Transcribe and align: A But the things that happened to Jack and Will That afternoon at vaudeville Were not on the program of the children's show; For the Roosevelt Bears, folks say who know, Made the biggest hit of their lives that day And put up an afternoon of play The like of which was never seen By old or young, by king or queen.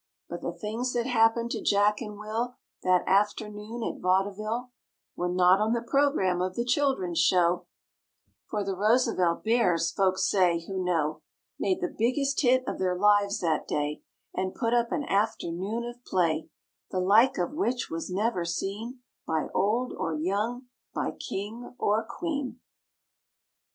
A 0.01 0.33
But 0.33 0.41
the 0.41 0.51
things 0.51 0.93
that 0.93 1.05
happened 1.05 1.51
to 1.51 1.61
Jack 1.61 2.01
and 2.01 2.17
Will 2.17 2.55
That 2.81 3.03
afternoon 3.07 3.83
at 3.83 4.01
vaudeville 4.01 4.71
Were 5.15 5.29
not 5.29 5.59
on 5.61 5.73
the 5.73 5.83
program 5.83 6.41
of 6.41 6.55
the 6.55 6.65
children's 6.65 7.19
show; 7.19 7.67
For 8.49 8.63
the 8.63 8.75
Roosevelt 8.75 9.43
Bears, 9.43 9.91
folks 9.91 10.27
say 10.27 10.65
who 10.65 10.83
know, 10.83 11.21
Made 11.59 11.81
the 11.81 11.95
biggest 11.95 12.41
hit 12.41 12.67
of 12.67 12.79
their 12.79 12.97
lives 12.97 13.41
that 13.41 13.67
day 13.67 14.01
And 14.33 14.55
put 14.55 14.73
up 14.73 14.91
an 14.91 15.03
afternoon 15.03 15.83
of 15.83 16.03
play 16.03 16.49
The 16.89 16.99
like 16.99 17.37
of 17.37 17.53
which 17.53 17.91
was 17.91 18.09
never 18.09 18.43
seen 18.43 19.01
By 19.27 19.49
old 19.53 19.93
or 19.93 20.15
young, 20.15 20.65
by 20.95 21.11
king 21.11 21.75
or 21.77 22.03
queen. 22.09 22.59